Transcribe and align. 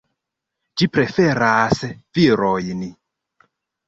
Ĝi 0.81 0.85
preferas 0.95 1.81
virojn. 2.21 2.81